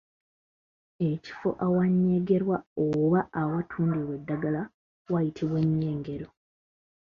[1.09, 4.61] Ekifo awayengerwa oba awatundirwa eddagala
[5.13, 6.27] wayitibwa ennyengero.